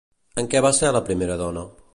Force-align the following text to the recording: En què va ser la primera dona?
En 0.43 0.47
què 0.53 0.63
va 0.67 0.71
ser 0.79 0.91
la 0.97 1.05
primera 1.11 1.39
dona? 1.47 1.71